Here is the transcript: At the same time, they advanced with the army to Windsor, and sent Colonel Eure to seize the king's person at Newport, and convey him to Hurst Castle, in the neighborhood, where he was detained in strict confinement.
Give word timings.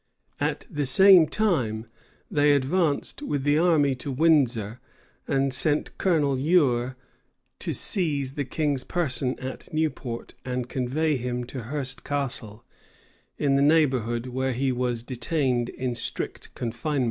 At 0.39 0.65
the 0.67 0.87
same 0.87 1.27
time, 1.27 1.85
they 2.31 2.53
advanced 2.55 3.21
with 3.21 3.43
the 3.43 3.59
army 3.59 3.93
to 3.97 4.11
Windsor, 4.11 4.79
and 5.27 5.53
sent 5.53 5.95
Colonel 5.99 6.37
Eure 6.39 6.95
to 7.59 7.71
seize 7.71 8.33
the 8.33 8.43
king's 8.43 8.83
person 8.83 9.37
at 9.39 9.71
Newport, 9.71 10.33
and 10.43 10.67
convey 10.67 11.17
him 11.17 11.43
to 11.43 11.65
Hurst 11.65 12.03
Castle, 12.03 12.63
in 13.37 13.57
the 13.57 13.61
neighborhood, 13.61 14.25
where 14.25 14.53
he 14.53 14.71
was 14.71 15.03
detained 15.03 15.69
in 15.69 15.93
strict 15.93 16.55
confinement. 16.55 16.99